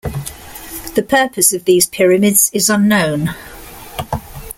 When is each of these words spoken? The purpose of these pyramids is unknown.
The 0.95 1.05
purpose 1.07 1.53
of 1.53 1.65
these 1.65 1.85
pyramids 1.85 2.49
is 2.55 2.71
unknown. 2.71 3.35